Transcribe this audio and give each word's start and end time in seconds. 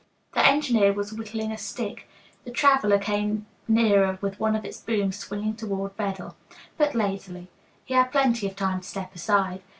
The 0.33 0.43
engineer 0.43 0.93
was 0.93 1.13
whittling 1.13 1.51
a 1.51 1.59
stick. 1.59 2.09
The 2.43 2.49
"traveler" 2.49 2.97
came 2.97 3.45
nearer, 3.67 4.17
with 4.19 4.39
one 4.39 4.55
of 4.55 4.65
its 4.65 4.79
booms 4.79 5.19
swinging 5.19 5.55
toward 5.55 5.95
Bedell, 5.95 6.35
but 6.75 6.95
lazily. 6.95 7.51
He 7.85 7.93
had 7.93 8.11
plenty 8.11 8.47
of 8.47 8.55
time 8.55 8.81
to 8.81 8.87
step 8.87 9.13
aside. 9.13 9.61